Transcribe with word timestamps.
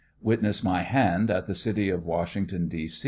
Witness 0.19 0.63
my 0.63 0.81
hand, 0.81 1.29
at 1.29 1.45
the 1.45 1.53
City 1.53 1.89
of 1.91 2.07
Washington, 2.07 2.67
D. 2.67 2.89